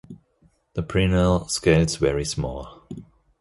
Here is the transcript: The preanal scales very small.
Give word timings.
The 0.73 0.81
preanal 0.81 1.47
scales 1.47 1.97
very 1.97 2.25
small. 2.25 2.87